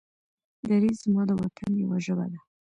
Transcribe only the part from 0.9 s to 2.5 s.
زما د وطن يوه ژبه ده.